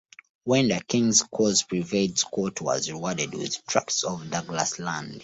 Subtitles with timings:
[0.45, 5.19] When the king's cause prevailed Scott was rewarded with tracts of Douglas land.